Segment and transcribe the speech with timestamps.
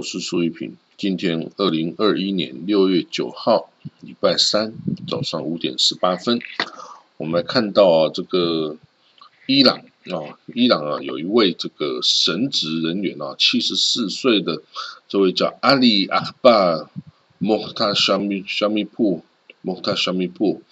[0.00, 0.78] 我是苏一平。
[0.96, 3.70] 今天二零二一年六月九号，
[4.00, 4.72] 礼拜三
[5.06, 6.40] 早上五点十八分，
[7.18, 8.78] 我们来看到啊，这个
[9.44, 14.62] 伊朗啊，伊朗啊，有一位这个神职人员啊，七十四岁的
[15.06, 16.88] 这位叫阿里阿巴
[17.36, 19.22] 莫塔沙米沙米布
[19.60, 20.62] 莫塔沙米布。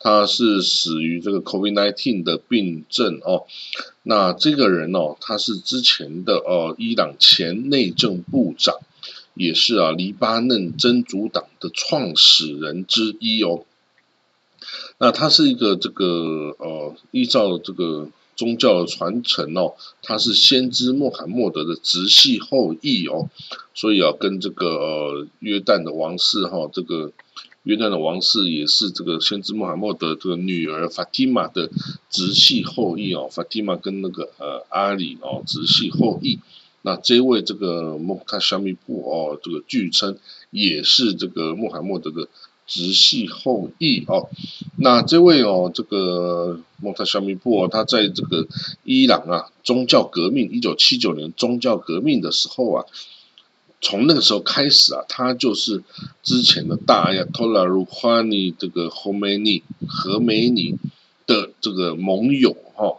[0.00, 3.46] 他是死于这个 COVID-19 的病症哦。
[4.04, 8.76] 那这个人哦，他是之前的呃伊朗前内政部长，
[9.34, 13.64] 也是啊黎巴嫩真主党的创始人之一哦。
[14.98, 23.28] 那他是一个这个呃依照这个宗教的传承哦，他是先知穆罕默德的直系后裔哦，
[23.74, 27.12] 所以啊跟这个呃约旦的王室哈这个。
[27.68, 31.68] 约旦的王室也是这个先知穆罕默德这个女儿法蒂玛的
[32.08, 36.38] 直系后裔哦，法蒂玛跟那个呃阿里哦直系后裔。
[36.80, 40.16] 那这位这个穆塔沙米布哦，这个据称
[40.50, 42.28] 也是这个穆罕默德的
[42.66, 44.30] 直系后裔哦。
[44.76, 48.48] 那这位哦，这个穆塔沙米布哦，他在这个
[48.82, 52.86] 伊朗啊宗教革命一九七九年宗教革命的时候啊。
[53.80, 55.82] 从那个时候开始啊，他就是
[56.22, 60.76] 之前的大亚托拉鲁哈尼这个侯梅尼和梅尼
[61.26, 62.96] 的这个盟友哈，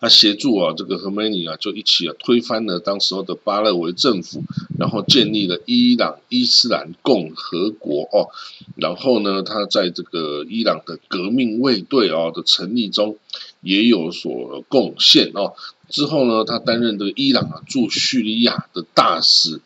[0.00, 4.42] 他协助啊这个和梅尼啊就一起啊推翻了当时候的巴勒维政府，
[4.76, 8.30] 然后建立了伊朗伊斯兰共和国哦，
[8.74, 13.18] 然后呢，他在这个伊朗的革命卫队啊的成立中
[13.60, 15.54] 也有所贡献哦。
[15.88, 19.60] 之后呢，他担任这个伊朗啊驻叙利亚的大使，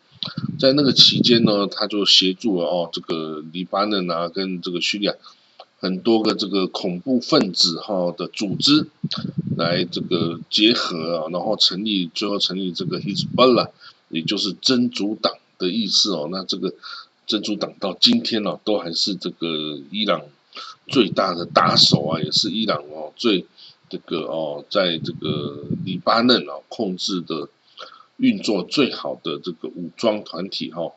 [0.59, 5.13] 在那个期间呢，他就协助了哦这个黎巴嫩啊跟这个叙利亚
[5.79, 8.87] 很多个这个恐怖分子哈的组织
[9.55, 13.69] 来这个结合啊，然后成立最后成立这个 Hezbollah，
[14.09, 16.27] 也就是真主党的意思哦。
[16.29, 16.73] 那这个
[17.25, 20.21] 真主党到今天呢，都还是这个伊朗
[20.87, 23.45] 最大的打手啊，也是伊朗哦最。
[23.89, 27.49] 这个哦，在这个黎巴嫩啊控制的
[28.17, 30.93] 运作最好的这个武装团体哈，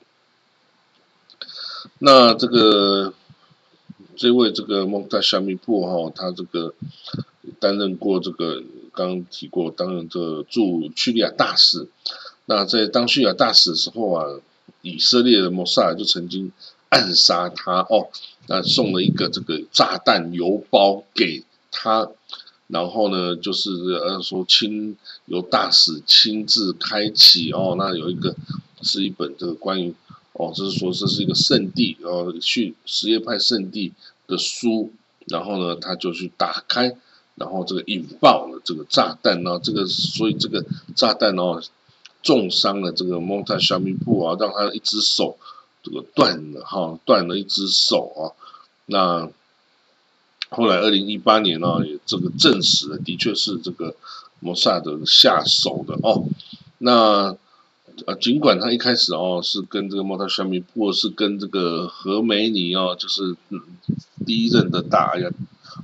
[1.99, 3.15] 那这个
[4.17, 6.75] 这位这个蒙塔夏米布哈，他这个
[7.59, 11.89] 担任过这个刚提过担任这驻叙利亚大使，
[12.45, 14.27] 那在当叙利亚大使的时候啊，
[14.83, 16.53] 以色列的摩萨就曾经
[16.91, 18.09] 暗杀他哦，
[18.49, 22.11] 那送了一个这个炸弹邮包给他。
[22.73, 24.97] 然后呢，就是呃说亲
[25.27, 28.35] 由大使亲自开启哦，那有一个
[28.81, 29.95] 是一本这个关于
[30.33, 33.93] 哦，就是说这是一个圣地哦，去什叶派圣地
[34.27, 34.91] 的书，
[35.27, 36.97] 然后呢他就去打开，
[37.35, 40.65] 然后这个引爆了这个炸弹呢，这个所以这个
[40.97, 41.63] 炸弹哦
[42.23, 45.37] 重伤了这个蒙塔小米布啊，让他一只手
[45.83, 48.33] 这个断了哈，断了一只手啊，
[48.87, 49.31] 那。
[50.55, 53.97] 后来，二零一八年呢，也这个证实了，的确是这个
[54.39, 56.25] 摩萨德下手的哦。
[56.77, 57.35] 那
[58.05, 63.35] 呃，尽管他一开始哦是跟这个莫塔沙米布是跟这个何梅尼哦，就是
[64.27, 65.31] 第一任的大呀，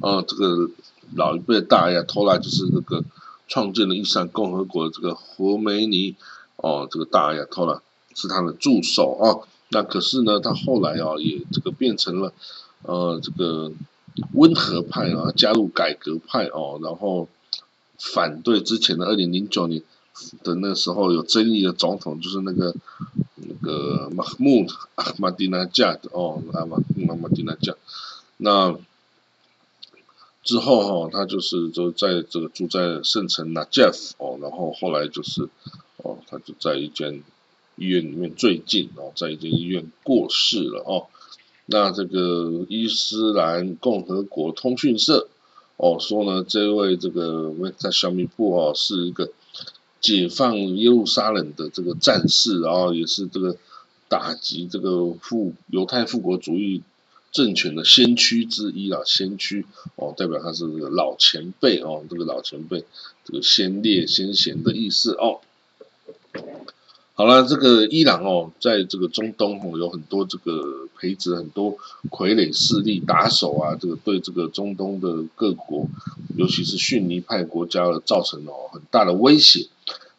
[0.03, 0.69] 呃，这个
[1.15, 3.03] 老一辈的大呀，托拉就是这个
[3.47, 6.15] 创建了伊斯兰共和国的这个何梅尼
[6.57, 7.81] 哦，这个大呀托拉
[8.15, 9.49] 是他的助手哦。
[9.71, 12.35] 那可是呢，他后来啊也这个变成了
[12.83, 13.73] 呃这个。
[14.33, 17.29] 温和派啊，加入改革派哦，然后
[17.99, 19.83] 反对之前的二零零九年
[20.43, 22.75] 的那时候有争议的总统，就是那个
[23.37, 24.67] 那个马穆
[24.97, 27.75] 阿马蒂纳加的哦，阿马马马蒂纳加。
[28.37, 28.79] 那
[30.43, 35.49] 之后哈，他就是就在这个住在圣城纳杰夫哦，然后后来就是
[35.99, 37.23] 哦，他就在一间
[37.77, 41.07] 医院里面最近哦，在一间医院过世了哦。
[41.71, 45.29] 那这个伊斯兰共和国通讯社
[45.77, 49.31] 哦说呢，这位这个在小米布哦是一个
[50.01, 53.57] 解放耶路撒冷的这个战士，然后也是这个
[54.09, 56.83] 打击这个复犹太复国主义
[57.33, 59.67] 政权的先驱之一啊，先驱
[59.97, 62.83] 哦，代表他是这个老前辈哦，这个老前辈，
[63.27, 65.41] 这个先烈先贤的意思哦。
[67.13, 71.77] 好了，这个伊朗哦，在这个中东哦，有很多这个培植很多
[72.11, 75.87] 傀儡势力打手啊，这个对这个中东的各国，
[76.37, 79.69] 尤其是逊尼派国家造成了很大的威胁。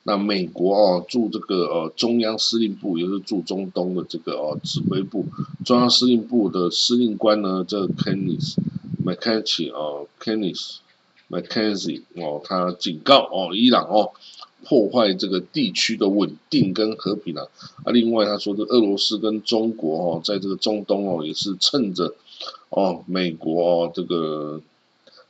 [0.03, 5.25] 那美国哦驻这个呃中央司令部，也就是驻中东的这个哦指挥部，
[5.65, 8.55] 中央司令部的司令官呢，这 Kenneth
[9.05, 10.77] McKenzie 哦，Kenneth
[11.29, 14.11] McKenzie 哦，他警告哦伊朗哦。
[14.69, 17.47] 破坏这个地区的稳定跟和平啊！
[17.83, 22.13] 啊，另外他说，这俄罗斯跟中国哦，在这个中东哦，也是趁着
[22.69, 24.61] 哦美国哦这个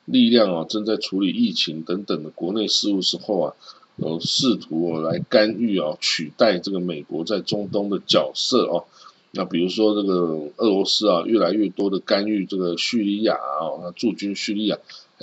[0.03, 3.53] 力量哦正在处理疫情等等的国内事务时候啊，
[3.95, 8.83] 有试图哦来干预啊，取代这个美国在中东的角色哦。
[9.31, 14.77] 那比如说这个俄罗斯啊，越来越多的干预这个叙利亚啊，驻军叙利亚。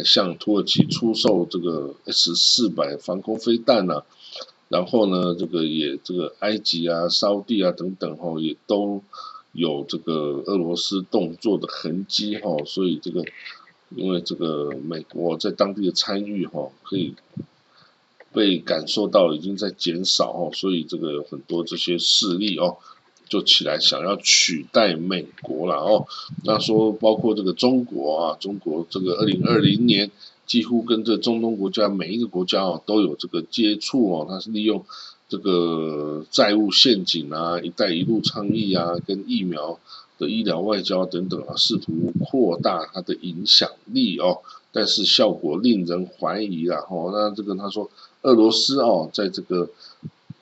[0.04, 4.02] 向土耳其出售这个 S 四百防空飞弹呐，
[4.68, 9.02] 然后呢，这个也这个埃及啊、沙地啊等等哈，也都
[9.52, 13.24] 有这个俄罗斯动作的痕迹哈，所以这个
[13.94, 17.14] 因为这个美国在当地的参与哈，可以
[18.32, 22.76] 被感受到已经在减少哦，所以这个有很多这些势力哦。
[23.28, 26.06] 就起来想要取代美国了哦，
[26.44, 30.10] 那说包括这个中国啊，中国这个二零二零年
[30.46, 34.84] 几乎跟这中东国家每一个国家哦都有这个接触哦，它是利用
[35.28, 39.78] 这个债务陷阱啊、一带一路倡议啊、跟疫苗
[40.18, 44.38] 的医疗外交等等啊，试图扩大它的影响力哦，
[44.70, 47.90] 但是效果令人怀疑啦哦，那这个他说
[48.22, 49.68] 俄罗斯哦，在这个。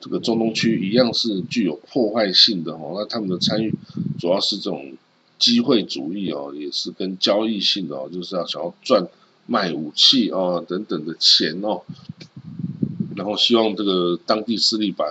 [0.05, 3.73] 这个中东区一样是具有破坏性的哦，那他们的参与
[4.19, 4.93] 主要是这种
[5.39, 9.07] 机会主义哦，也是跟交易性的哦，就是要想要赚
[9.47, 11.81] 卖武器哦等等的钱哦，
[13.15, 15.05] 然后希望这个当地势力把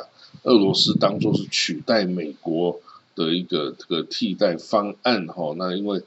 [0.44, 2.80] 俄罗斯当做是取代美国
[3.16, 6.00] 的一个这个替代方案哈，那因为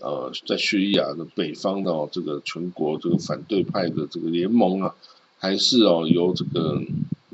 [0.00, 4.94] 呃在叙利亚的北方的哦，这个全国这个反对派的这个联盟啊，
[5.38, 6.82] 还是哦由这个。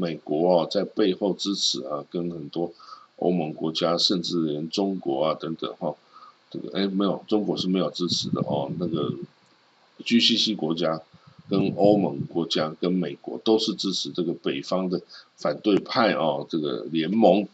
[0.03, 2.73] 美国啊，在背后支持啊，跟很多
[3.17, 5.95] 欧盟国家，甚至连中国啊等等哈，
[6.51, 8.71] 这个哎没有，中国是没有支持的哦。
[8.79, 9.13] 那个
[10.05, 11.01] GCC 国家
[11.49, 15.01] 跟欧盟国家跟美国都是支持这个北方的
[15.37, 17.47] 反对派啊，这个联盟。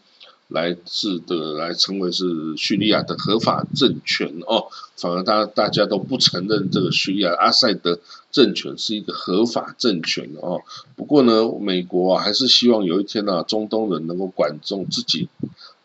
[0.49, 2.25] 来自的来成为是
[2.57, 4.65] 叙利亚的合法政权哦，
[4.97, 7.99] 反而大大家都不承认这个叙利亚阿塞德
[8.31, 10.61] 政权是一个合法政权哦。
[10.95, 15.29] 不过呢，美国啊还是希望有一天呢，中东人能够管中自己。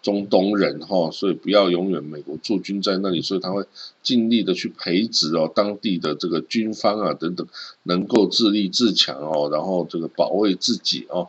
[0.04, 3.64] 中东人哈，所以不要永远美国驻军在那里，所以他会
[4.02, 7.46] 尽力的去培植哦当地的这个军方啊等等，
[7.84, 11.28] 能够自立自强哦，然后这个保卫自己哦。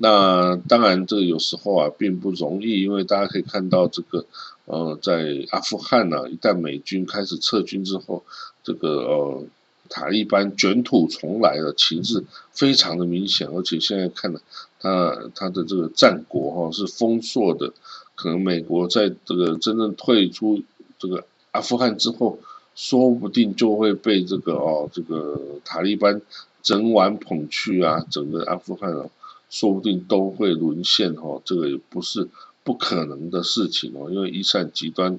[0.00, 4.26] 那当然这个有时候啊并不容易，因为大家可以看到这个
[4.64, 8.24] 呃在阿富汗呢，一旦美军开始撤军之后，
[8.64, 9.44] 这个呃
[9.88, 14.40] 塔利班卷土重来的情势非常的明显，而且现在看了
[14.80, 17.72] 他他的这个战果哈是丰硕的。
[18.16, 20.62] 可能美国在这个真正退出
[20.98, 22.38] 这个阿富汗之后，
[22.74, 26.22] 说不定就会被这个哦，这个塔利班
[26.62, 29.10] 整晚捧去啊，整个阿富汗哦，
[29.50, 32.28] 说不定都会沦陷哦，这个也不是
[32.64, 35.18] 不可能的事情哦，因为伊斯兰极端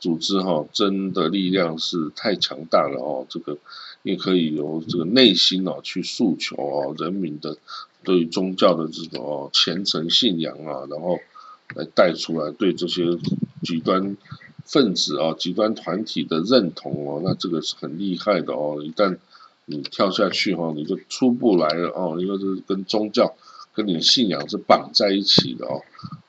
[0.00, 3.58] 组织哈，真的力量是太强大了哦，这个
[4.02, 7.58] 也可以由这个内心哦去诉求哦，人民的
[8.02, 11.18] 对宗教的这种哦虔诚信仰啊，然后。
[11.74, 13.04] 来带出来对这些
[13.62, 14.16] 极端
[14.64, 18.82] 分子啊、极端团体的认同哦，那这个是很厉害的哦。
[18.82, 19.18] 一旦
[19.66, 23.34] 你跳下去哈，你就出不来了哦，因为这是跟宗教、
[23.74, 25.82] 跟你信仰是绑在一起的哦。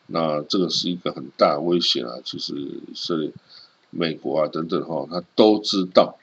[0.08, 2.53] 那这个是一个很大危险啊，其实
[2.93, 3.34] 是
[3.89, 6.17] 美国啊等等哈，他都知道。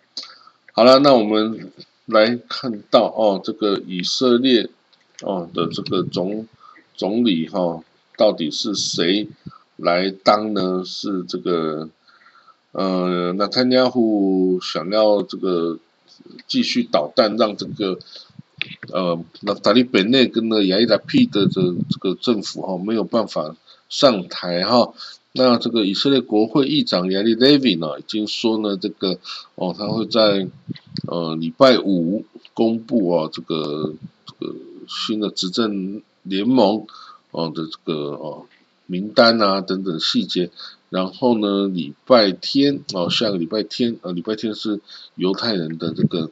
[0.72, 1.72] 好了，那我们
[2.04, 4.68] 来看到哦，这个以色列
[5.22, 6.46] 哦的这个总
[6.94, 7.82] 总理哈。
[8.16, 9.28] 到底是谁
[9.76, 10.82] 来当呢？
[10.84, 11.90] 是这个，
[12.72, 15.78] 呃，那他家户想要这个
[16.46, 17.98] 继续捣蛋，让这个，
[18.90, 23.54] 呃，那塔利本内跟那亚伊达皮的这这个政府哈没有办法
[23.90, 24.94] 上台哈。
[25.32, 29.18] 那这个以色列国会议长亚历 Levy 呢，已经说呢，这个
[29.56, 30.48] 哦，他会在
[31.06, 33.92] 呃礼拜五公布哦这个
[34.24, 34.54] 这个
[34.88, 36.86] 新的执政联盟。
[37.36, 38.46] 哦的这个哦
[38.86, 40.50] 名单啊等等细节，
[40.88, 44.80] 然后呢礼拜天哦下个礼拜天呃礼拜天是
[45.16, 46.30] 犹太人的这个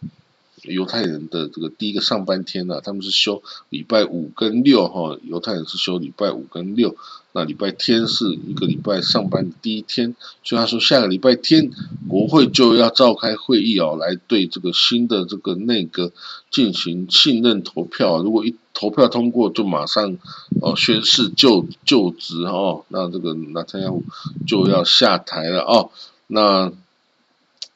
[0.65, 6.97] 犹太人的这个第一个上班天呢，他们是休礼拜五跟六哈，犹太人是休礼拜五跟六，
[7.33, 11.71] 那礼拜天是一个礼拜上班的第一天，所以他说下个礼拜天
[12.09, 16.13] 国会就要召开会议哦，来对这个新的这个内阁
[16.51, 20.17] 进行信任投票，如果一投票通过，就马上
[20.61, 24.03] 哦宣誓就就职哦，那这个纳坦雅胡
[24.47, 25.91] 就要下台了哦，
[26.27, 26.73] 那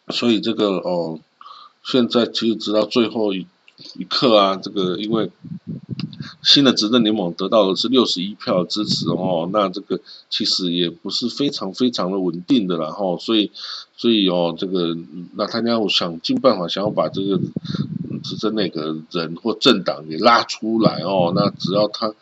[0.09, 1.21] 所以这个哦。
[1.90, 3.47] 现在其实直到最后一
[3.97, 5.30] 一刻啊，这个因为
[6.42, 13.50] 新的执政联盟得到的是六十一票支持哦，那这个其实也不是非常非常的稳定的了哈，所以
[13.97, 14.95] 所以哦，这个
[15.35, 17.40] 那他家想尽办法想要把这个
[18.23, 22.12] 执政那个人或政党给拉出来哦，那只要他，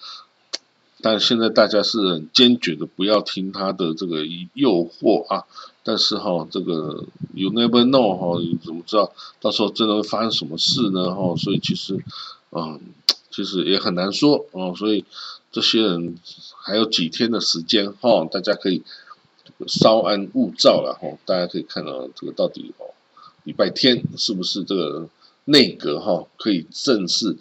[1.03, 4.25] 但现在大家是很坚决的，不要听他的这个
[4.55, 5.45] 诱惑啊。
[5.83, 11.15] 但是哈，这个 you never know 哈，你怎么知道到时候真的会发生什么事呢？
[11.15, 12.03] 哈，所以其实，
[12.51, 12.81] 嗯，
[13.31, 14.75] 其实也很难说哦。
[14.77, 15.05] 所以
[15.53, 16.17] 这些人
[16.65, 18.83] 还有几天的时间哈，大家可以
[19.69, 21.17] 稍安勿躁了哈。
[21.25, 22.91] 大家可以看到这个到底哦，
[23.45, 25.09] 礼拜天是不是这个
[25.45, 27.37] 内阁哈可以正式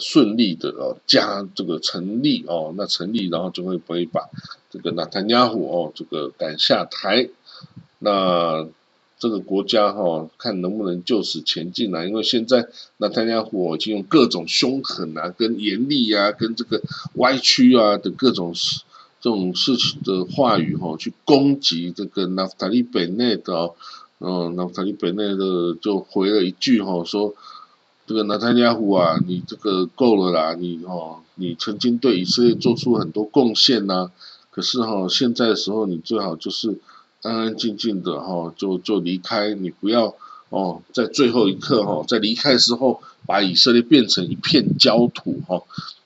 [0.00, 2.74] 顺利的哦加这个成立哦？
[2.76, 4.28] 那成立然后就会不会把
[4.70, 7.28] 这个纳坦雅胡哦这个赶下台？
[7.98, 8.66] 那
[9.18, 12.04] 这个国家哈，看能不能就此前进啊？
[12.04, 12.68] 因为现在
[12.98, 16.82] 那他家伙已经用各种凶狠啊、跟严厉啊、跟这个
[17.14, 18.82] 歪曲啊的各种事
[19.18, 23.70] 这种事情的话语哈，去攻击这个纳塔利北内的，
[24.20, 27.34] 嗯，纳塔利北内的就回了一句哈，说
[28.06, 34.10] 这个纳坦雅胡啊，你这个够了啦，你哦，你曾经对以色列做出很多贡献呐，
[34.50, 36.78] 可是哈，现在的时候你最好就是。
[37.22, 40.14] 安安静静的哈，就就离开，你不要
[40.50, 45.60] 哦，在最后一刻哈，在离开的时候把以色列变成一片焦土哈。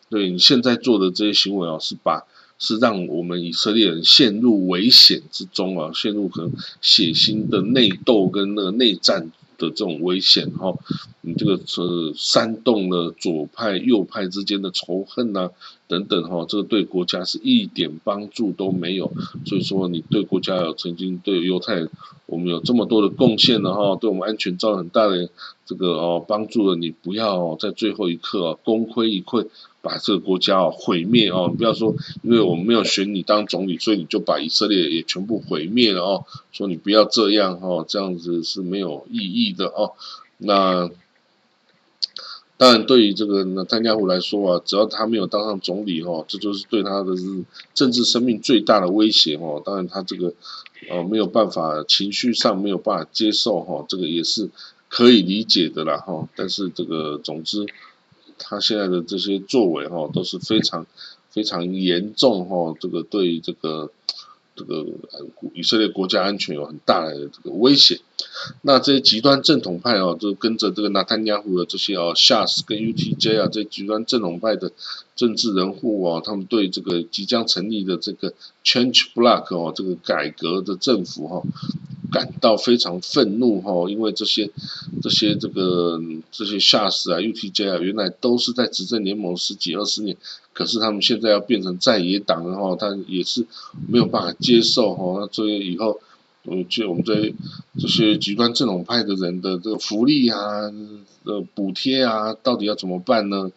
[0.09, 2.25] 对你现在做的这些行为啊，是把
[2.59, 9.31] 是让我们以色列人陷入危险之中啊，陷入可能血腥的内斗跟那个内战。
[9.61, 10.75] 的这种危险哈，
[11.21, 11.83] 你这个是
[12.17, 15.51] 煽动了左派右派之间的仇恨呐，
[15.87, 19.13] 等等哈，这个对国家是一点帮助都没有。
[19.45, 21.87] 所以说，你对国家有曾经对犹太，
[22.31, 25.29] 我们有这么多的贡献了哈，对我们安全造成很大的
[25.67, 29.47] 这个哦帮助了，你不要在最后一刻功亏一篑。
[29.83, 36.27] 把这个国家哦毁灭哦，不要说因为我们没有选你当总理，所以你就把以色列也全部毁灭了哦。
[36.53, 39.93] 说你不要这样哦，这样子是没有意义的哦。
[40.37, 40.91] 那
[42.61, 49.63] 当然，对于这个那丹加胡来说啊，只要他没有当上总理哦，这就是对他的是政治生命最大的威胁哦。
[49.65, 50.35] 当然，他这个
[50.91, 54.51] 呃没有办法情绪上没有办法接受哈，这个也是
[54.91, 56.29] 可以理解的啦哈。
[56.37, 57.67] 但是这个总之。
[58.43, 60.87] 他现在的这些作为哈都是非常
[61.29, 63.91] 非常严重哈，这个对于这个
[64.61, 64.85] 这个
[65.55, 68.01] 以色列国家安全有很大的这个威胁。
[68.61, 74.71] 那这些极端正统派啊，就跟着这个纳坦雅胡的这些哦，夏斯跟 UTJ 啊，这极端正统派的
[75.17, 81.43] 政治人物啊，他们对这个即将成立的这个 Change Block 哦，这个改革的政府哈。
[82.11, 84.51] 感到非常愤怒哈，因为这些
[85.03, 86.01] 这些这个
[86.31, 90.17] 这些下士啊，UTJ 啊，原来都是在执政联盟十几二十年，
[90.53, 93.47] 可是他们现在要变成在野党了哈，他也是
[93.89, 95.21] 没有办法接受哈。
[95.21, 96.01] 那所以以后，
[96.45, 97.35] 嗯，就我们这
[97.79, 100.39] 这些极端正统派的人的这个福利啊、
[101.25, 103.51] 呃补贴啊，到底要怎么办呢？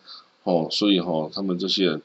[0.43, 2.01] 哦，所以哈，他们这些人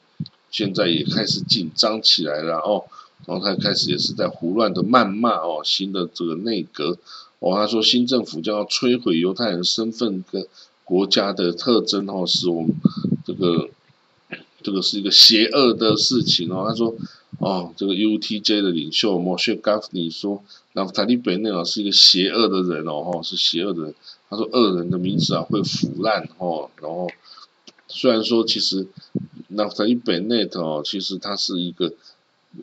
[0.49, 2.85] 现在也开始紧张起来了哦。
[3.25, 6.97] 然后他开始也是在胡乱的谩骂哦，新的这个内阁
[7.39, 10.47] 哦，他说新政府将要摧毁犹太人身份跟
[10.83, 12.73] 国家的特征哦，使我们
[13.25, 13.69] 这个
[14.63, 16.65] 这个是一个邪恶的事情哦。
[16.67, 16.95] 他说
[17.37, 23.93] 哦，这个 UTJ 的领袖莫谢加夫尼说，那塔利贝内尔是一个邪恶的人哦，是邪恶的人。
[24.29, 27.09] 他说恶人的名字啊会腐烂哦，然后
[27.87, 28.87] 虽然说其实
[29.49, 31.93] 那塔利贝内哦，其实他是一个。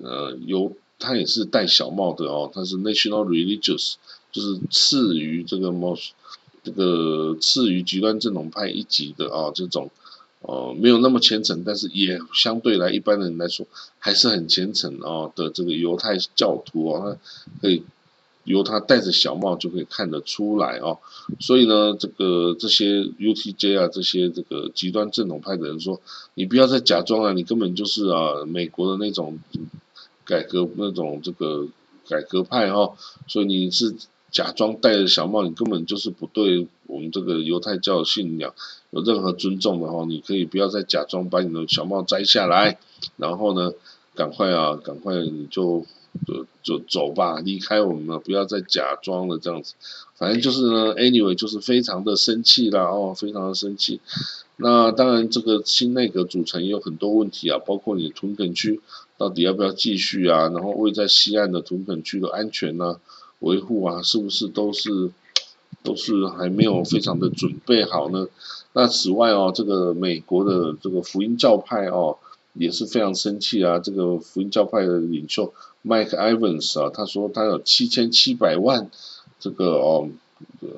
[0.03, 3.95] 呃，犹他也是戴小帽的哦，他是 National Religious，
[4.33, 6.11] 就是次于这个 most
[6.63, 9.91] 这个次于极端正统派一级的啊，这种
[10.41, 13.67] 呃没有那么虔诚，但是也相对来一般人来说
[13.99, 17.19] 还是很虔诚哦的这个犹太教徒哦，
[17.61, 17.85] 可以
[18.47, 20.99] 由他戴着小帽就可以看得出来哦，
[21.39, 26.01] 所以呢，这个这些 UTJ 啊，这些这个极端正统派的人说，
[26.33, 29.39] 你不要再假装了，你根本就是啊美国的那种。
[30.29, 31.69] 改革那种这个
[32.09, 32.97] 改革派哈，
[33.29, 33.95] 所以你是
[34.33, 38.53] 假装戴着小帽，你根本就是不对我们这个犹太教信仰
[38.91, 42.77] 有任何尊重的哦，你可以不要再假装把你的小帽摘下来，
[43.17, 43.71] 然后呢，
[44.17, 45.87] 赶快啊，赶快你就
[46.27, 49.75] 就就走吧，离开我们了，不要再假装了这样子。
[50.15, 54.01] 反正就是呢，anyway 就是非常的生气啦，哦，非常的生气。
[54.57, 58.81] 那当然，这个新内阁组成也有很多问题啊，包括你屯垦区
[59.19, 60.49] 到底要不要继续啊？
[60.49, 62.99] 然后位在西岸的屯垦区的安全呢？
[63.41, 65.11] 维护啊，是不是都是
[65.83, 68.27] 都是还没有非常的准备好呢？
[68.73, 72.17] 那此外哦，这个美国的这个福音教派哦，
[72.59, 73.79] 也是非常生气啊。
[73.79, 75.53] 这个福音教派的领袖
[75.85, 78.91] Mike Evans 啊，他说他有七千七百万
[79.39, 80.09] 这个哦。
[80.61, 80.69] 呃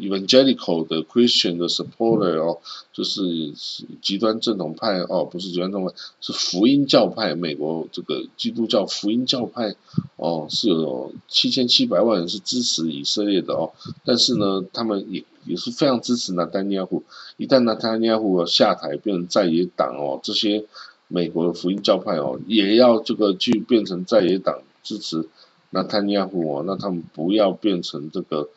[0.00, 2.60] ，evangelical 的 Christian 的 supporter 哦，
[2.94, 3.52] 就是
[4.00, 7.34] 极端正统派哦，不是极端正统派，是福音教派。
[7.34, 9.74] 美国这个基督教福音教派
[10.16, 13.72] 哦，是有七千七百万人是支持以色列的哦。
[14.06, 17.02] 但是呢，他们也也是非常支持纳丹尼亚胡。
[17.36, 20.64] 一旦纳丹尼亚胡下台变成在野党哦，这些
[21.12, 25.28] 美国的福音教派哦，也要这个去变成在野党支持
[25.70, 26.64] 那丹尼亚胡哦。
[26.66, 28.48] 那他们不要变成这个。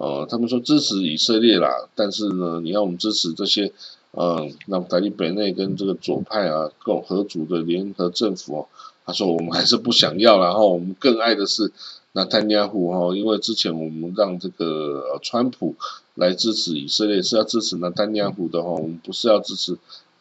[0.00, 3.72] 呃，他们说支持以色列啦，但是呢，你要我们支持这些，
[4.12, 8.68] 嗯，那台利北内跟这个左派啊共合组的联合政府哦，
[9.04, 11.72] 他说我们还是不想要，然后我们更爱的是
[12.12, 15.74] 那坦尼亚胡哦，因为之前我们让这个川普
[16.14, 19.76] 来支持以色列是要支持那坦尼亚胡的哦，我们不是要支持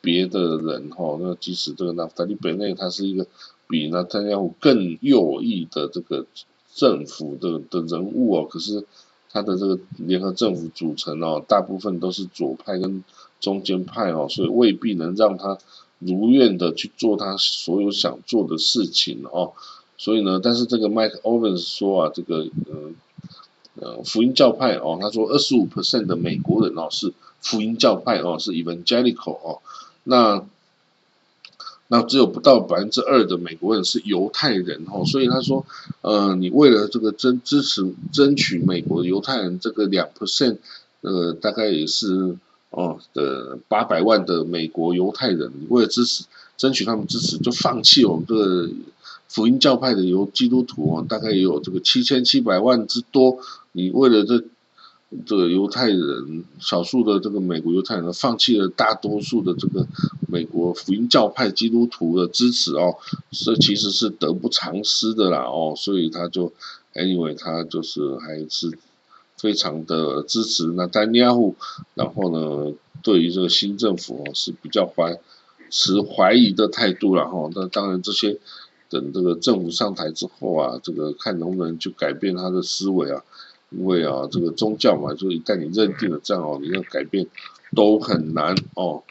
[0.08, 3.28] 别的人哈，那即使这个那台利本内他是一个
[3.68, 6.26] 比那坦尼亚胡更右翼的这个
[6.74, 8.86] 政府的的人物哦，可是。
[9.30, 13.04] 他的这个联合政府组成哦，大部分都是左派跟
[13.42, 15.58] 中间派哦，所以未必能让他
[16.00, 19.52] 如愿的去做他所有想做的事情哦。
[19.98, 22.92] 所以呢，但是这个 Mike Ovens 说啊，这个呃
[23.76, 29.60] 呃福音教派哦，他说二十五 percent 的美国人哦是福音教派哦，是 Evangelical 哦，
[30.08, 30.44] 那。
[31.90, 35.66] 那只有不到百分之二的美国人是犹太人哦，所以他说，
[36.02, 40.58] 呃，你为了这个争支持争取美国犹太人这个两 percent，
[41.00, 42.36] 呃，大概也是
[42.72, 46.26] 哦的八百万的美国犹太人，为了支持
[46.58, 48.70] 争取他们支持，就放弃我们这个
[49.30, 53.38] 福音教派的犹基督徒哦，大概也有这个七千七百万之多，
[53.72, 54.44] 你为了这。
[55.26, 59.88] 这个犹太人，少数的这个美国犹太人，放弃了大多数的这个
[60.28, 62.98] 美国福音教派基督徒的支持哦，
[63.32, 66.52] 这其实是得不偿失的啦哦，所以他就
[66.94, 68.78] ，anyway，他就是还是
[69.38, 71.56] 非常的支持那丹尼亚胡，
[71.94, 75.18] 然后呢，对于这个新政府哦是比较怀
[75.70, 78.38] 持怀疑的态度了哈，那当然这些
[78.90, 83.24] 等这个政府上台之后啊，这个看能不能就改变他的思维啊。
[83.70, 87.28] 因为啊，这个宗教嘛，就一旦你认定了这样哦，你要改变
[87.76, 89.04] 都很难哦。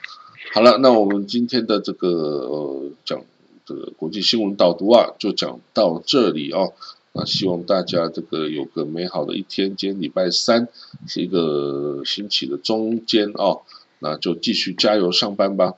[0.55, 3.23] 好了，那我们今天的这个呃讲
[3.65, 6.73] 这个国际新闻导读啊，就讲到这里哦。
[7.13, 9.75] 那希望大家这个有个美好的一天。
[9.77, 10.69] 今天礼拜三
[11.07, 13.63] 是一个星期的中间哦，
[13.99, 15.75] 那就继续加油上班吧。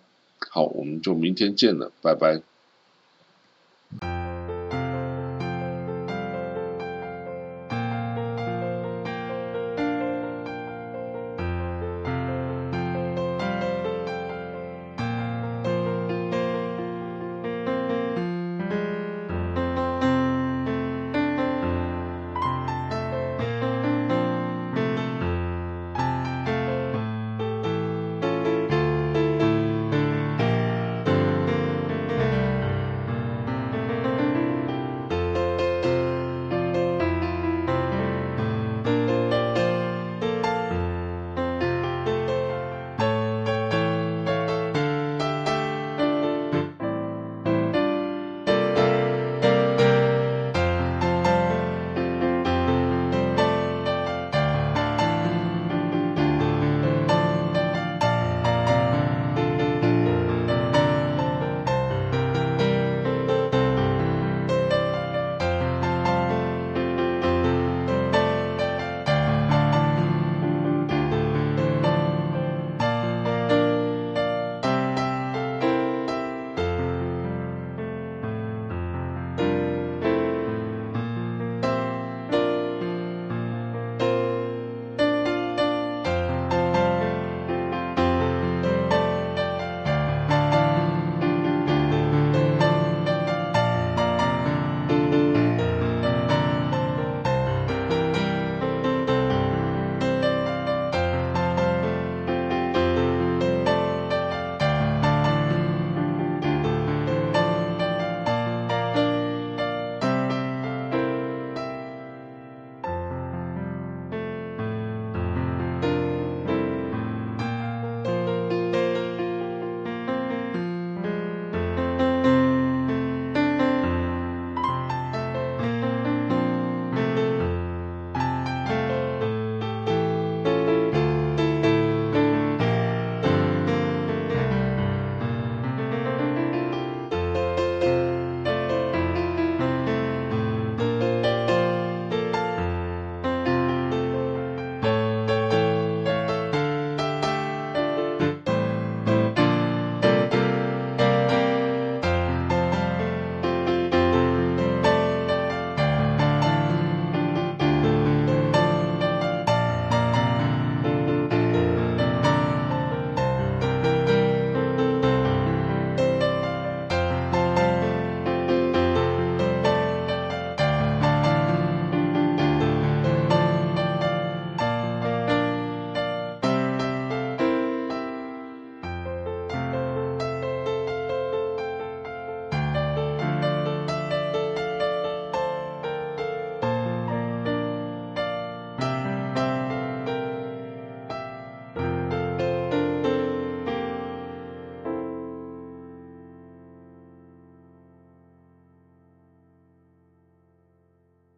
[0.50, 2.42] 好，我们就明天见了，拜拜。